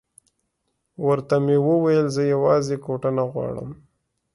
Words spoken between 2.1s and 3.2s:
زه یوازې کوټه